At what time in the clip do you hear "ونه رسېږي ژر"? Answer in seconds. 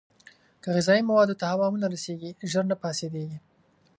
1.71-2.63